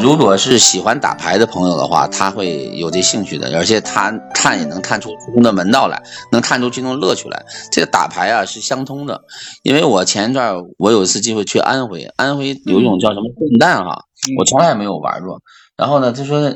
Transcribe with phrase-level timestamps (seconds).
[0.00, 7.42] 如果是喜欢打牌的朋友的话，他会有这兴趣的，而且他看也能看出其中的门道来，能看出其中乐趣来。
[7.72, 9.22] 这个打牌啊是相通的，
[9.62, 14.04] 因为我前一段我有一次机会去安徽，安徽有一种叫什么笨蛋哈，
[14.38, 15.40] 我从来没有玩过。
[15.76, 16.52] 然后呢，他说，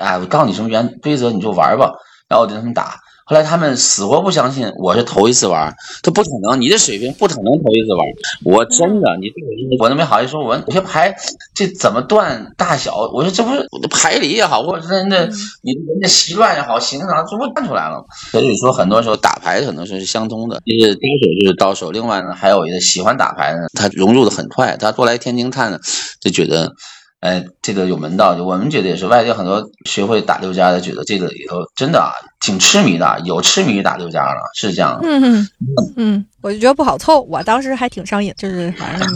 [0.00, 1.92] 哎，我告诉你什么原规则你就玩吧，
[2.28, 2.98] 然后我就他们打。
[3.28, 8.06] 后来他们死活不相信我是头一次玩，他不可能，你这水平不可能头一次玩。
[8.44, 9.26] 我真的，你
[9.80, 11.12] 我都没好意思说，我有些牌
[11.52, 12.96] 这怎么断大小？
[13.12, 15.24] 我说这不是牌理也好，或者是那
[15.62, 18.04] 你人家习惯也好，形上这不看出来了。
[18.30, 21.90] 所以说，很多时候打牌可能说是相通的，就是高手就是高手。
[21.90, 24.76] 另外呢，还有一个喜欢打牌的，他融入的很快。
[24.76, 25.80] 他多来天津看呢，
[26.20, 26.72] 就觉得。
[27.26, 29.08] 哎，这个有门道，我们觉得也是。
[29.08, 35.00] 外界很多学会打六家的，觉得这个里头真的啊，挺痴迷的，有痴迷打六家的，是这样。
[35.02, 35.48] 嗯嗯
[35.96, 39.08] 嗯，我就觉得不好凑，我当时还挺上瘾，就是反正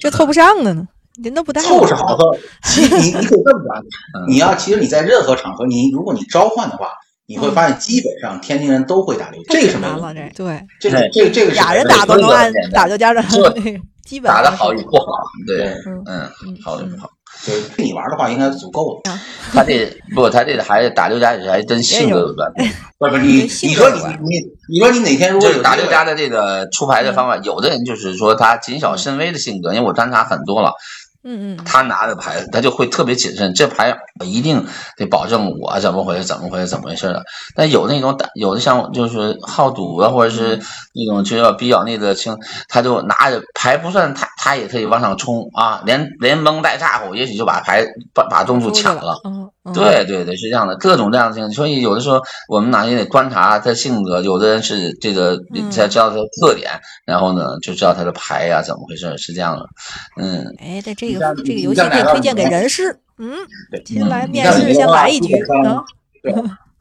[0.00, 0.86] 就凑不上的呢，
[1.24, 1.60] 人都不带。
[1.60, 2.36] 凑是好凑，
[2.76, 3.84] 你你可以这么讲，
[4.28, 6.88] 你要其实你在任何场合，你如果你召唤的话，
[7.26, 10.14] 你会发现基本上天津人都会打六家，这个是没了。
[10.14, 13.22] 这对，这个这个这个俩人打都能按打六家的，
[14.04, 15.06] 基本打的好与不好，
[15.46, 15.72] 对，
[16.06, 16.28] 嗯，
[16.64, 17.08] 好与不好。
[17.46, 19.18] 对你玩的话，应该足够了。
[19.52, 22.52] 他这不，他这还打六家也还真性格有关。
[22.98, 30.74] 不是，你你说你你你说你哪天如果有打六家的这个出牌的方法，有的人就是说他谨小慎微的性格，因为我观察很多了。
[31.22, 33.52] 嗯嗯，他拿的牌，他就会特别谨慎。
[33.54, 37.22] 这牌我一定得保证我怎么回事，怎么回事，怎么回事的。
[37.54, 40.58] 但有那种打，有的像就是好赌的，或者是
[40.94, 42.36] 那种就要比较那个轻，
[42.68, 47.84] 他就拿着牌不算他，他也可以往上冲啊，连连蒙带诈唬，也许就把牌
[48.14, 49.20] 把把中注抢了。
[49.74, 51.50] 对对对，是这样的，各种这样的性。
[51.52, 55.38] 所以有的时候我们哪也得观察他性格，有的人是这个
[55.70, 59.66] 才知道他的特点，然后呢就知道他的牌呀怎么回事，是这样的。
[60.16, 63.34] 嗯，哎，在这个这个游戏可以推荐给人事，嗯，
[63.84, 65.32] 先来面试，先来一局。
[66.22, 66.32] 对，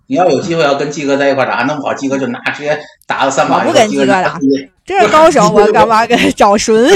[0.09, 2.75] 你要有机会要跟鸡哥在一块打，弄不好鸡哥就拿直接
[3.05, 3.59] 打了三把。
[3.59, 4.39] 我不跟鸡哥打，
[4.83, 6.89] 这是高手， 我干嘛跟 找纯？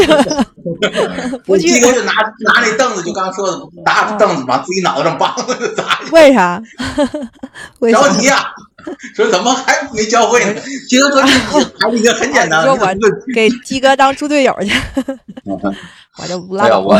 [1.46, 1.69] 不去。
[1.69, 6.00] 鸡哥就拿拿那凳子，就刚说的，拿凳子往自己脑袋上梆子砸。
[6.12, 6.59] 为啥？
[7.91, 8.47] 着急呀！
[9.16, 10.59] 说怎么还没教会呢？
[10.90, 11.28] 鸡哥说这
[11.80, 12.74] 还已经很简单了。
[12.74, 12.95] 我
[13.35, 14.74] 给鸡哥当猪队友去。
[16.18, 17.00] 我就不拉我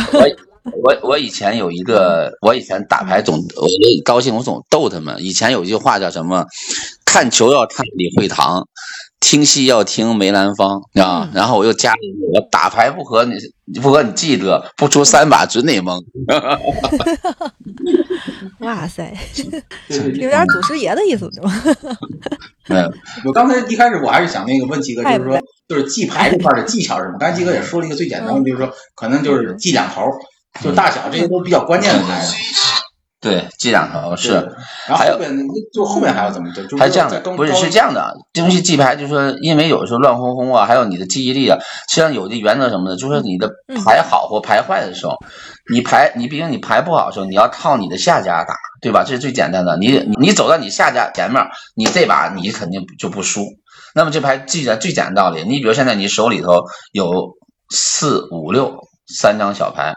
[0.84, 3.68] 我我以前有一个，我以前打牌总我
[4.06, 5.16] 高兴，我总逗他们。
[5.22, 6.46] 以前有一句话叫什么？
[7.06, 8.68] 看球要看李惠堂，
[9.20, 11.30] 听戏要听梅兰芳啊。
[11.34, 13.36] 然后我又加了一句：我打牌不和你
[13.80, 16.02] 不和你记得，不出三把准得蒙。
[18.60, 19.14] 哇塞，
[19.90, 21.52] 有点祖师爷的意思，对吧？
[22.70, 22.92] 嗯，
[23.26, 27.18] 我刚才一开始我还是想那个问鸡哥，就是说，就是记牌这块的技巧是什么？
[27.20, 30.04] 刚才季哥也说了一个最简单的，就是说，可能就是记两头，
[30.62, 32.26] 就大小这些都比较关键的牌。
[33.20, 34.34] 对，记两头是。
[34.86, 35.32] 然后后边
[35.74, 43.50] 就后面还要怎么就还这样的，不是是这样的，这东西记牌就是说，因为有的时候乱哄哄啊，还有你的记忆力啊，实际上有的原则什么的，就是说你的
[43.86, 45.14] 牌好或牌坏的时候。
[45.72, 49.06] 你牌，你毕竟你牌不好的时候，你要靠你的下家打，对吧？
[49.06, 49.78] 这是最简单的。
[49.78, 51.42] 你你走到你下家前面，
[51.74, 53.46] 你这把你肯定就不输。
[53.96, 57.38] 那么这牌记的最简单道理，你比如现在你手里头有
[57.70, 58.76] 四五六
[59.08, 59.94] 三张小牌，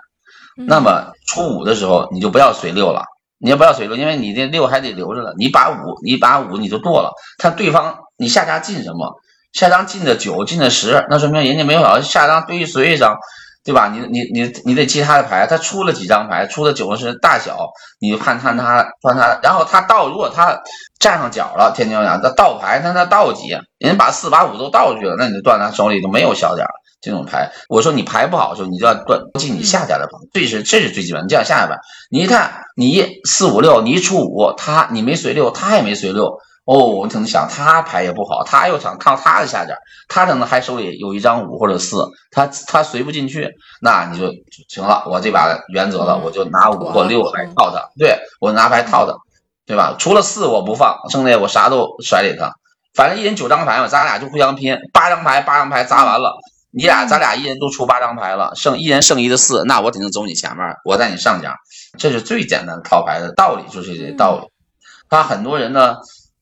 [0.56, 3.04] 那么出五的时候你就不要随六了，
[3.38, 5.34] 你要不要随六，因为你这六还得留着了。
[5.36, 9.16] 你把五，你把五你就剁了，看对方你下家进什么，
[9.52, 13.16] 下张进的九进的十，那说明人家没有想下张对随一张。
[13.66, 13.88] 对吧？
[13.88, 17.58] 你你你你得记他的牌，他出了几张牌，出的九是大小，
[17.98, 20.62] 你就看看他判他，然后他倒，如果他
[21.00, 23.48] 站上角了，天津讲他倒牌，他他倒几，
[23.78, 26.74] 人家把四把五都倒出去了，那你就断他手里就没有小点了。
[27.00, 31.28] 这种牌，我说你牌不好的时候，你就要断进你下家的牌，这是这是最基本的。
[31.28, 31.76] 这样下一把，
[32.10, 36.38] 你一看你四五六，你一出五，他你没随六，他也没随六。
[36.64, 39.76] 哦，我可能想他牌也不好，他又想靠他的下家，
[40.08, 43.50] 他可能还手里有一张五或者四，他他随不进去，
[43.80, 44.32] 那你就
[44.68, 45.04] 行了。
[45.06, 49.14] 我这把原则了，我就拿五或六来套他，对我拿牌套他，
[49.64, 49.94] 对吧？
[49.96, 52.54] 除了四我不放，剩下我啥都甩给他，
[52.94, 56.32] 反正一人九张牌嘛，咱俩就互相拼，八张牌八张牌砸完了，
[56.76, 61.56] 你俩咱俩一人都出八张牌了，剩一人剩一的四，那我肯定走你前面，我在你上家，
[61.98, 64.48] 这是最简单套牌的道理，就是这道理。
[65.08, 65.96] 但很多人呢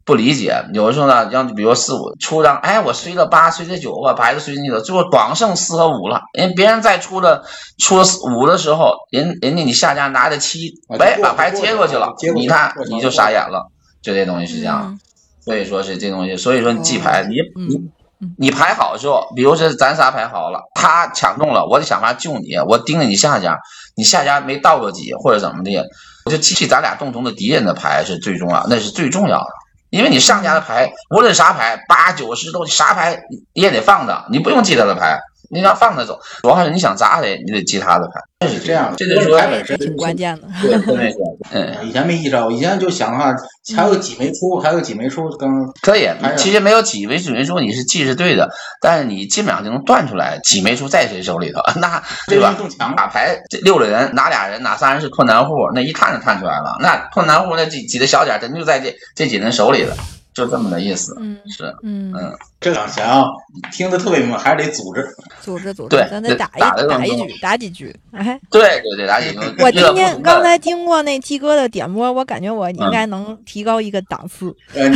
[0.05, 6.23] 不理解，有的时候呢，像比如四五出张，哎，我随了八，随了九我把，牌子随进去了，最后光剩四和五了。
[6.37, 7.45] 人别人再出的
[7.79, 8.05] 出了
[8.37, 13.71] 五的时候，人人家你下家拿着七，哎，把牌接过去了，你看你就傻眼了，
[14.03, 14.99] 就这东西是这样。
[15.45, 17.37] 所以说是这东西，所以说你记牌，你
[17.69, 17.89] 你。
[18.38, 23.59] 你牌好的时候，比如说咱仨牌好了，他抢中了，我得想法救你，我盯着你下家，
[23.97, 25.85] 你下家没到过几或者怎么的，
[26.25, 29.47] 我就记咱俩共同的敌人的牌是最重要，那是最重要的，
[29.91, 33.21] 因为你上家的牌无论啥牌八九十都啥牌
[33.53, 35.19] 也得放的，你不用记他的牌。
[35.50, 38.20] 你要放他走，主要是你想砸谁，你得记他的牌。
[38.46, 40.46] 是这样，这个牌本身挺关键的。
[40.61, 41.14] 对对
[41.50, 43.35] 嗯，以前没意识到，以前就想的话，
[43.75, 45.50] 还有几枚出，还有几枚出，刚
[45.81, 46.06] 可以。
[46.37, 48.46] 其实没有几枚几没出，你是记是对的，
[48.82, 52.55] 但是你基本上就能断出来几枚出在谁手里头， 那对吧？
[52.94, 56.76] 打牌这六个人，哪俩人哪仨人是困难户，那一看就看出来了。
[56.81, 59.97] 那困难户那几几的小点，真就在这这几人手里了。
[60.35, 63.31] 就这么的意思，嗯，是，嗯嗯，这两想要
[63.73, 65.07] 听得特别明白，还是得组织，
[65.41, 69.39] 组织组织，对，咱得打一打一局，打几局，哎，对对对，打几局。
[69.61, 74.55] 我今天刚才听过那鸡哥的点播，我感觉我应该能提高一个档次。
[74.75, 74.93] 嗯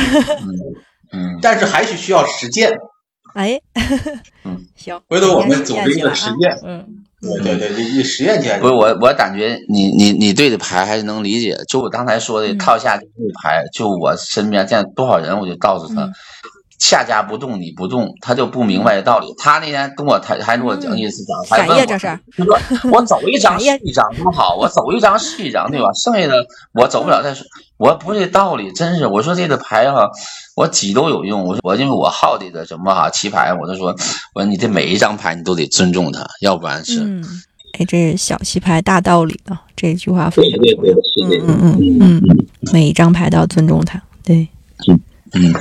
[1.13, 2.71] 嗯，但是还是需要实践。
[3.35, 3.61] 哎，
[4.45, 7.05] 嗯， 行，回头我们组织一个实践，嗯。
[7.21, 8.59] 对对对，你实验起来。
[8.59, 11.57] 不是我，我感觉你你你对的牌还是能理解。
[11.69, 13.05] 就我刚才说的套下这
[13.43, 16.09] 牌，就我身边现在多少人，我就告诉他，
[16.79, 19.35] 下家不动你不动，他就不明白道理。
[19.37, 25.89] 他那天跟我谈还跟我讲意思讲，还问我，他说我走一张是一张多好，我走一张是一张对吧？
[25.95, 27.45] 剩下的我走不了再说。
[27.79, 30.11] 我不是道理，真是我说这个牌哈，
[30.57, 31.45] 我挤都有用。
[31.45, 33.97] 我说我因为我好这个什么哈棋牌，我就说
[34.35, 37.01] 我说你这每一张牌你都得尊重它，要不然是。
[37.01, 37.25] 嗯，
[37.79, 40.95] 哎，这是小棋牌大道理啊，这句话非常重要。
[41.25, 44.03] 嗯嗯嗯嗯，每一张牌都要尊重它。
[44.25, 44.49] 对。
[45.35, 45.55] 嗯，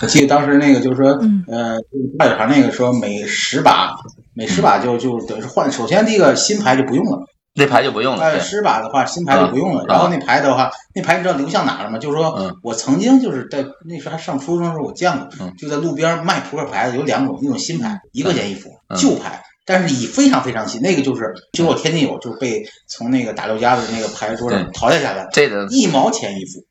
[0.00, 1.10] 我记得当时那个就是说，
[1.46, 1.78] 呃，
[2.18, 3.94] 大小牌那个说每十把
[4.32, 7.26] 每十把就就等于是换，首先第一个新牌就不用了。
[7.54, 8.22] 那牌就不用了。
[8.22, 9.84] 哎，十把的话，新牌就不用了。
[9.86, 11.98] 然后那牌的话，那牌你知道流向哪了吗？
[11.98, 26.64] 就是说我曾经就是在那时候还上初中的时候，我见过，就在路边卖扑克牌的有两种，一种新牌，一块钱一副，旧牌，但是以非常非常新，那个就是就是我天津有，就被从那个打六家的那个牌桌上淘汰下来，这个一毛钱一副。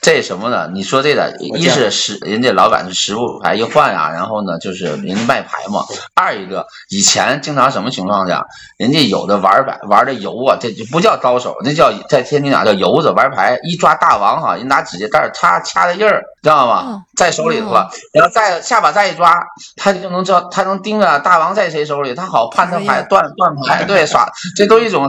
[0.00, 0.70] 这什么呢？
[0.72, 5.84] 你说这个，一是实人家老板是实物牌一换啊，然后呢就是人家卖牌嘛。
[6.14, 8.46] 二一个以前经常什么情况下，
[8.78, 17.02] 人家有的玩牌玩的油啊，这就不叫高手，那叫在天津哪叫油子玩牌，一抓大王哈，人拿指甲盖擦掐的印儿，知道吗？
[17.14, 19.38] 在手里头了，然后再下把再一抓，
[19.76, 24.26] 他就能知道，他能盯着大王在谁手里，他好判他牌断断牌，对耍，
[24.56, 25.04] 这都一种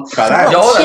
[0.52, 0.82] 游的，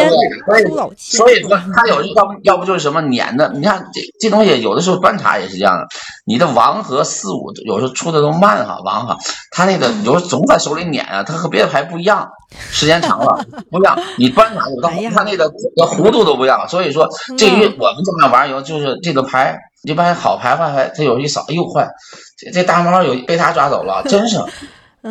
[0.46, 0.64] 所以
[0.96, 3.84] 所以说他有要不要不就是什么撵的，你看。
[3.96, 5.86] 这这东西有的时候观察也是这样的，
[6.26, 9.16] 你的王和四五有时候出的都慢哈，王哈，
[9.50, 12.28] 他那个有时候总在手里撵啊，他和别的牌不一样，
[12.70, 17.08] 时间长了 不一样，你观察有的他那个弧度都不一样，所以说
[17.38, 21.88] 对于我们这么玩以后，就是这个牌一般好牌坏牌，他有一扫，哎呦坏，
[22.36, 24.38] 这这大猫有被他抓走了，真是，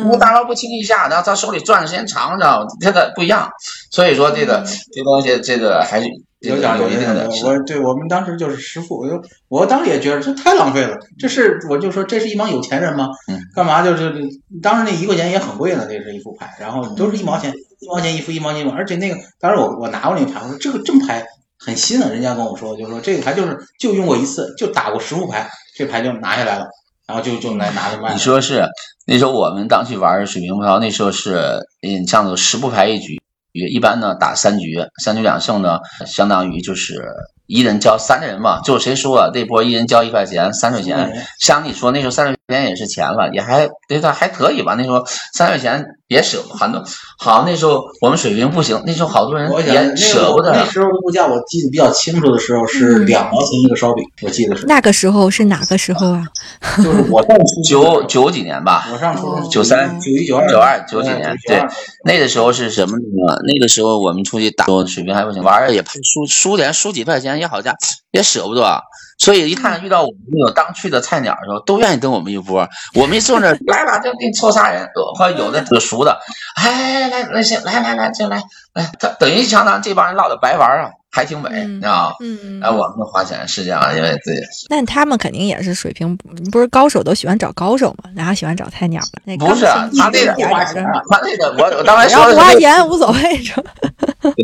[0.04, 2.66] 那大猫不轻易下，然后他手里攥的时间长，知道吗？
[2.80, 3.48] 这个不一样，
[3.90, 6.06] 所以说这个这东西这个还是。
[6.40, 13.08] 有点有一定的，我对我们当时就是师傅，我就我当时也觉得这太浪费了，这是我就说这是一帮有钱人吗？
[13.26, 14.14] 嗯，干嘛就是
[14.62, 21.24] 当时那一块钱也很贵呢，这是一副牌，然后都是一毛钱，一毛钱一副，一毛钱一副，而且那个当时我我拿过那个牌，我说这个正牌
[21.58, 26.66] 很新的，人家跟我说就说这个牌就是就用过一次，就打过十副牌，这牌就拿下来了，
[27.06, 28.12] 然后就就来拿着卖。
[28.12, 28.66] 你说是
[29.06, 33.20] 那时候我们当去玩水平葡萄，那时候是嗯，像个十步牌一局。
[33.52, 37.02] 一般呢打三局，三局两胜呢，相当于就是
[37.46, 38.60] 一人交三个人嘛。
[38.60, 41.26] 就谁输了，这波一人交一块钱，三块钱。
[41.40, 44.74] 像你说那时候三块钱也是钱了，也还对他还可以吧。
[44.74, 46.82] 那时候三块钱也舍很多。
[47.18, 50.52] 好，那时候我们水平不行，那时候好多人也舍不得。
[50.52, 54.66] 那时候的物价我记得比较清楚的时候是两毛钱一个烧饼，我记得是。
[54.66, 56.24] 那个时候是哪个时候啊？
[56.78, 57.36] 就是我上
[57.68, 58.88] 九九几年吧。
[58.92, 61.60] 我上初中九三九一九二九二九几年，对，
[62.04, 63.36] 那个时候是什么呢？
[63.44, 67.74] 那个时候我们出去打，水平还不行，玩儿也怕输，输点输几块钱也好价，
[68.12, 68.80] 也舍不得。
[69.18, 72.68] 所以一看遇到我们这种当去的菜鸟的时候，都愿意跟我们一波。
[72.94, 76.18] 我们一坐那来吧，就给你凑仨人，或者有的挺熟的，
[76.56, 78.42] 哎，来来行，来来来，进来
[78.74, 80.90] 来，他等于相当于这帮人唠的白玩啊。
[81.08, 82.14] 还挺美，你知道吗？
[82.20, 84.42] 嗯，哎，我们花钱是这样，因为自己。
[84.68, 86.14] 那他们肯定也是水平，
[86.52, 88.10] 不是高手都喜欢找高手嘛？
[88.14, 89.34] 哪喜欢找菜鸟呢？
[89.38, 93.40] 不是他那个，他那个，我我刚才说的，不花钱无所谓，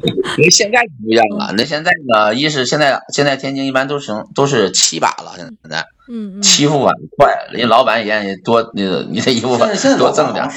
[0.09, 0.35] 是吧？
[0.39, 10.49] 因为现在不一样了，那现在呢，一是现在现在天津一般都是都是七把了，现在，嗯，欺负碗快，人家老板也愿意多那个你的衣服多挣点，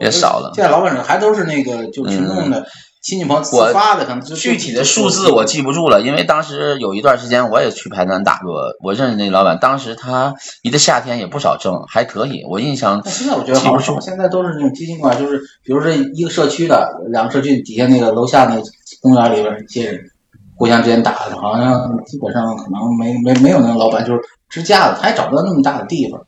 [0.00, 0.52] 也少了。
[0.54, 2.66] 现在老板还都是那个就群众的。
[3.02, 10.32] 亲戚朋友自发的，可能具体的数字我记不住了，因为当时有一段时间我也去排单打过，我认识那老板，当时他
[10.62, 12.44] 一个夏天也不少挣，还可以。
[12.48, 18.62] 我印象现在我觉得好少，现在都是那种基金管，就是比如说一个社区的两个社区底下那个楼下那
[19.00, 20.10] 公园里边一些人
[20.54, 26.24] 互相之间打的，好像基本上可能没没没有那个老板就是支架的，他也找不到那么大的地方。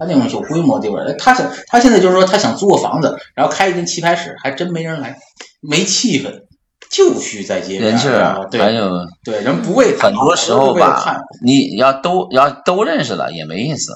[0.00, 5.18] 他那种有规模地方，他想他现在就是说他想租个房子，然后开一间棋牌室，还真没人来，
[5.60, 6.42] 没气氛，
[6.90, 8.08] 就需在街人气
[8.50, 8.90] 对，还有
[9.24, 13.92] 对人不为很多时候吧，你要都要都认识了也没意思，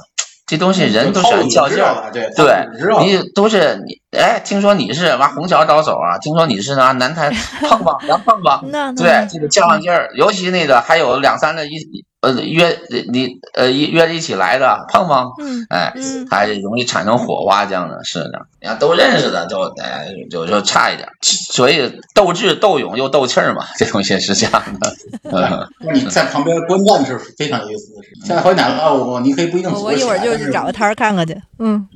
[0.47, 2.67] 这东西人都是较劲儿，对对，
[3.01, 7.31] 你都是你哎，听说你是完虹桥招手啊，听说你是拿南台
[7.69, 12.05] 碰碰杨碰碰，对这个较上劲儿，尤其那个还有两三个一。
[12.23, 12.79] 呃，约
[13.13, 15.93] 你呃约着一起来的碰碰，嗯，哎，
[16.31, 18.47] 还容易产生火花，这样的是的。
[18.61, 21.09] 你看都认识的，就哎，就就差一点。
[21.21, 24.95] 所以斗智斗勇又斗气儿嘛，这东西是这样的。
[25.81, 28.11] 那你在旁边观战是非常有意思的事。
[28.25, 29.73] 现在回南了，我你可以不一定。
[29.73, 31.37] 我一会儿就去找个摊儿看看去。
[31.59, 31.89] 嗯，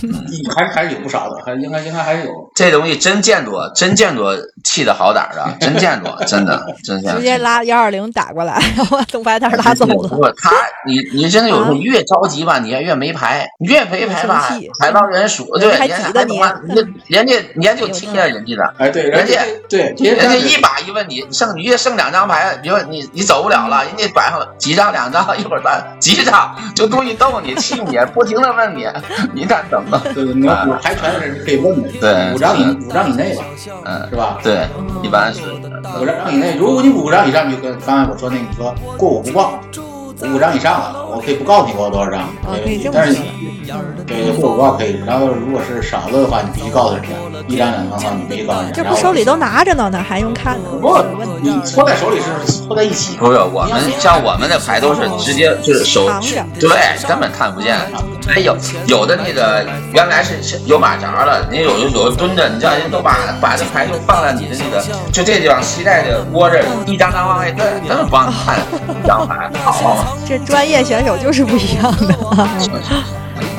[0.56, 2.32] 还还是有不少的，还应该应该还是有。
[2.54, 7.14] 这东西真见着，真见着气的好点儿的，真见着，真的，真见。
[7.16, 9.73] 直接拉幺二零打过来，然后东牌摊拉。
[9.74, 10.50] 不，他
[10.86, 14.48] 你你真的有时候越着急吧，你也越没牌，越没牌吧，
[14.80, 16.38] 海捞人数对，人家还你，
[17.08, 28.86] 人家人家就听见人家的，哎对，人家对，人家一把一问你剩你越剩两张牌，比如你你走不了了，人家摆上几张两张，一会儿咱几张，就故意逗你气你，不停的问你，
[29.32, 30.00] 你敢怎么？
[30.14, 33.44] 对对，你要有牌权的人可以问的，对，五张以五张以内吧，
[33.84, 34.38] 嗯，是吧？
[34.42, 34.66] 对，
[35.02, 35.40] 一般是
[36.00, 39.60] 五张以内，如果你五张以上，就跟刚才我说那，你说过我不报。
[40.32, 43.18] 五张以上了，我可以不告诉你我有多少张，没问题但是你
[44.06, 45.00] 对过五万可以。
[45.06, 47.08] 然后如果是少了的话，你必须告诉人家
[47.46, 48.82] 一张两张的话，你必须告诉人家。
[48.82, 50.68] 这不手里都拿着呢，那还用看呢？
[50.80, 50.98] 不，
[51.40, 53.16] 你搓在手里是搓在一起。
[53.16, 56.08] 不是我们像我们的牌都是直接就是手
[56.58, 56.68] 对，
[57.06, 57.78] 根本看不见。
[58.26, 58.56] 哎有
[58.86, 68.58] 有的那个原来是有马扎了，你有的有的蹲着，你知道人都把把这牌就放在你的那个就这地方膝盖的窝这一张张往外蹬，根本不让看
[69.02, 69.50] 一张牌。
[69.62, 72.14] 好， 这专业选手就是不一样的，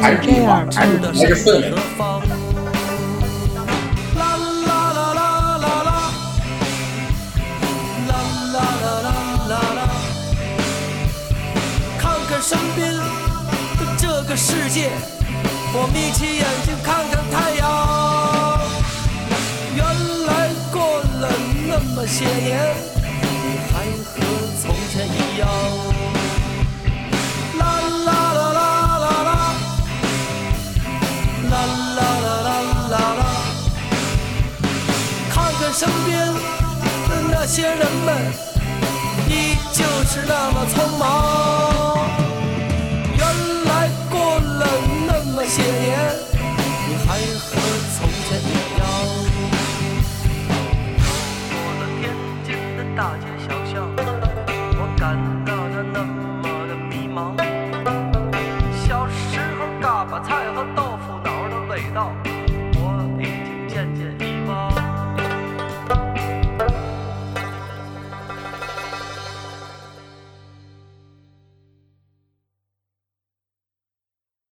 [0.01, 1.73] 还是这样，还是还是氛围。
[14.37, 14.89] 世界，
[15.73, 17.63] 我眯起眼睛看看太阳。
[19.73, 19.85] 原
[20.27, 21.31] 来过了
[21.65, 22.75] 那么些年，